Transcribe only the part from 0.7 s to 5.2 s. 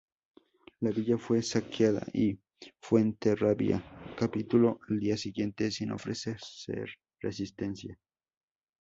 La villa fue saqueada y Fuenterrabía capituló al día